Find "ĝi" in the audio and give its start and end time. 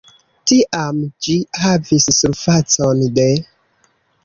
1.25-1.35